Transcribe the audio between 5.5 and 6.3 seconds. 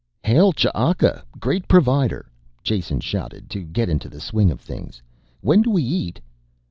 do we eat?"